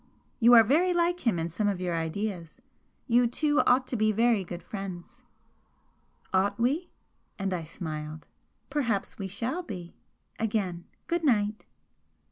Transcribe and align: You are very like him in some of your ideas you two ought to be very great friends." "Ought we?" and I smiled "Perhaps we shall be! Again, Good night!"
You 0.39 0.53
are 0.55 0.63
very 0.63 0.95
like 0.95 1.27
him 1.27 1.37
in 1.37 1.47
some 1.47 1.67
of 1.67 1.79
your 1.79 1.95
ideas 1.95 2.59
you 3.05 3.27
two 3.27 3.59
ought 3.67 3.85
to 3.85 3.95
be 3.95 4.11
very 4.11 4.43
great 4.43 4.63
friends." 4.63 5.21
"Ought 6.33 6.59
we?" 6.59 6.89
and 7.37 7.53
I 7.53 7.65
smiled 7.65 8.25
"Perhaps 8.71 9.19
we 9.19 9.27
shall 9.27 9.61
be! 9.61 9.93
Again, 10.39 10.85
Good 11.05 11.23
night!" 11.23 11.67